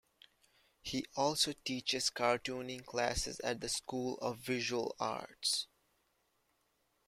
He 0.81 1.05
also 1.15 1.53
teaches 1.63 2.09
cartooning 2.09 2.83
classes 2.87 3.39
at 3.41 3.61
the 3.61 3.69
School 3.69 4.17
of 4.17 4.39
Visual 4.39 4.95
Arts. 4.99 5.67